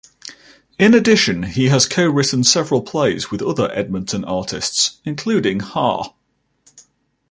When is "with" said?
3.29-3.43